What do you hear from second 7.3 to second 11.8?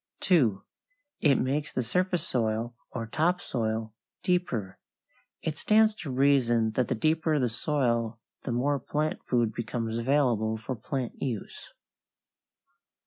the soil the more plant food becomes available for plant use.